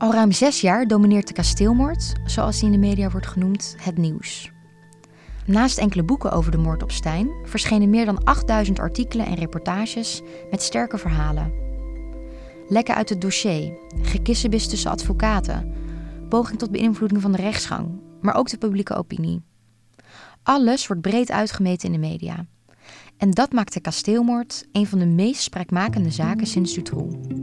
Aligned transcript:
Al 0.00 0.12
ruim 0.12 0.32
zes 0.32 0.60
jaar 0.60 0.86
domineert 0.86 1.26
de 1.28 1.32
kasteelmoord, 1.32 2.12
zoals 2.24 2.56
die 2.58 2.66
in 2.66 2.80
de 2.80 2.86
media 2.86 3.10
wordt 3.10 3.26
genoemd, 3.26 3.76
het 3.78 3.98
nieuws. 3.98 4.50
Naast 5.46 5.78
enkele 5.78 6.02
boeken 6.02 6.32
over 6.32 6.50
de 6.50 6.58
moord 6.58 6.82
op 6.82 6.90
Stijn 6.90 7.30
verschenen 7.44 7.90
meer 7.90 8.04
dan 8.04 8.24
8000 8.24 8.78
artikelen 8.78 9.26
en 9.26 9.34
reportages 9.34 10.22
met 10.50 10.62
sterke 10.62 10.98
verhalen. 10.98 11.52
Lekken 12.68 12.94
uit 12.94 13.08
het 13.08 13.20
dossier, 13.20 13.78
gekissenbis 14.02 14.68
tussen 14.68 14.90
advocaten, 14.90 15.72
poging 16.28 16.58
tot 16.58 16.70
beïnvloeding 16.70 17.22
van 17.22 17.32
de 17.32 17.42
rechtsgang, 17.42 18.00
maar 18.20 18.34
ook 18.34 18.48
de 18.48 18.58
publieke 18.58 18.94
opinie. 18.94 19.42
Alles 20.42 20.86
wordt 20.86 21.02
breed 21.02 21.30
uitgemeten 21.30 21.86
in 21.86 22.00
de 22.00 22.08
media. 22.08 22.46
En 23.16 23.30
dat 23.30 23.52
maakt 23.52 23.72
de 23.72 23.80
kasteelmoord 23.80 24.68
een 24.72 24.86
van 24.86 24.98
de 24.98 25.06
meest 25.06 25.42
spraakmakende 25.42 26.10
zaken 26.10 26.46
sinds 26.46 26.74
Dutroux. 26.74 27.39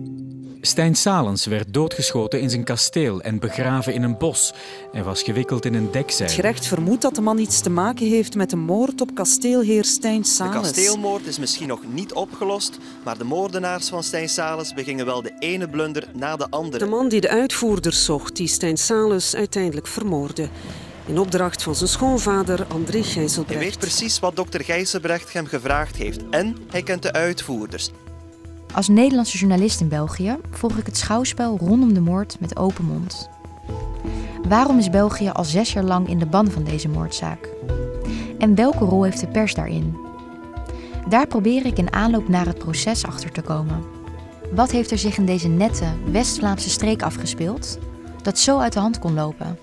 Stijn 0.68 0.96
Salens 0.96 1.46
werd 1.46 1.74
doodgeschoten 1.74 2.42
in 2.42 2.50
zijn 2.50 2.64
kasteel 2.64 3.22
en 3.22 3.40
begraven 3.40 3.94
in 3.94 4.04
een 4.04 4.18
bos. 4.18 4.54
Hij 4.92 5.04
was 5.04 5.24
gewikkeld 5.24 5.66
in 5.66 5.74
een 5.74 5.92
dekzeil. 5.92 6.28
Het 6.28 6.36
gerecht 6.36 6.66
vermoedt 6.66 7.02
dat 7.02 7.16
de 7.16 7.22
man 7.22 7.38
iets 7.38 7.62
te 7.62 7.70
maken 7.70 8.08
heeft 8.08 8.36
met 8.36 8.50
de 8.50 8.56
moord 8.56 9.02
op 9.02 9.16
kasteelheer 9.16 9.86
Stijn 9.86 10.24
Salens. 10.24 10.56
De 10.56 10.62
kasteelmoord 10.62 11.26
is 11.26 11.40
misschien 11.40 11.68
nog 11.68 11.80
niet 11.94 12.14
opgelost, 12.14 12.78
maar 13.04 13.18
de 13.18 13.24
moordenaars 13.24 13.90
van 13.90 14.04
Stijn 14.04 14.30
Salens 14.30 14.74
begingen 14.74 15.06
wel 15.06 15.22
de 15.22 15.34
ene 15.40 15.70
blunder 15.70 16.08
na 16.14 16.36
de 16.36 16.50
andere. 16.50 16.78
De 16.78 16.90
man 16.90 17.10
die 17.10 17.22
de 17.22 17.30
uitvoerders 17.30 18.06
zocht, 18.06 18.36
die 18.36 18.48
Stijn 18.48 18.78
Salens 18.78 19.36
uiteindelijk 19.36 19.88
vermoordde. 19.88 20.50
In 21.06 21.20
opdracht 21.20 21.64
van 21.64 21.76
zijn 21.76 21.90
schoonvader 21.90 22.66
André 22.68 23.04
Gijzelbrecht. 23.04 23.60
Hij 23.60 23.70
weet 23.70 23.80
precies 23.80 24.20
wat 24.20 24.36
dokter 24.36 24.64
Gijzelbrecht 24.64 25.34
hem 25.34 25.46
gevraagd 25.46 25.96
heeft 25.96 26.22
en 26.30 26.58
hij 26.70 26.84
kent 26.84 27.02
de 27.02 27.14
uitvoerders. 27.14 27.92
Als 28.78 28.88
Nederlandse 28.88 29.38
journalist 29.38 29.82
in 29.82 29.88
België 29.88 30.38
volg 30.52 30.78
ik 30.78 30.86
het 30.86 30.98
schouwspel 30.98 31.58
rondom 31.58 31.94
de 31.94 32.02
moord 32.02 32.40
met 32.40 32.58
open 32.58 32.86
mond. 32.86 33.30
Waarom 34.48 34.78
is 34.78 34.90
België 34.90 35.30
al 35.30 35.44
zes 35.44 35.74
jaar 35.74 35.84
lang 35.84 36.10
in 36.10 36.20
de 36.20 36.26
ban 36.26 36.52
van 36.52 36.64
deze 36.64 36.90
moordzaak? 36.90 37.50
En 38.38 38.56
welke 38.56 38.86
rol 38.86 39.04
heeft 39.04 39.20
de 39.20 39.28
pers 39.28 39.54
daarin? 39.54 39.98
Daar 41.10 41.28
probeer 41.28 41.66
ik 41.66 41.78
in 41.78 41.94
aanloop 41.94 42.28
naar 42.28 42.46
het 42.46 42.58
proces 42.58 43.06
achter 43.06 43.32
te 43.32 43.42
komen. 43.42 43.84
Wat 44.52 44.72
heeft 44.72 44.92
er 44.92 44.98
zich 44.98 45.18
in 45.18 45.26
deze 45.26 45.48
nette 45.48 45.86
West-Vlaamse 46.12 46.70
streek 46.70 47.02
afgespeeld 47.02 47.78
dat 48.22 48.40
zo 48.40 48.60
uit 48.60 48.74
de 48.74 48.80
hand 48.80 49.00
kon 49.00 49.14
lopen? 49.14 49.58